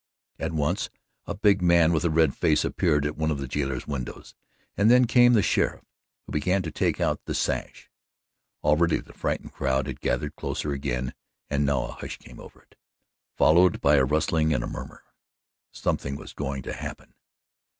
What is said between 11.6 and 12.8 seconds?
now a hush came over it,